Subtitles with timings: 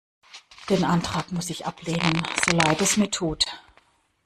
[0.71, 3.45] Den Antrag muss ich ablehnen, so leid es mir tut.